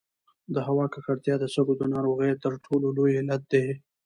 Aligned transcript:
د 0.53 0.55
هوا 0.67 0.85
ککړتیا 0.93 1.35
د 1.39 1.45
سږو 1.53 1.73
د 1.77 1.83
ناروغیو 1.93 2.41
تر 2.43 2.53
ټولو 2.65 2.87
لوی 2.97 3.11
علت 3.19 3.41
دی. 3.53 3.67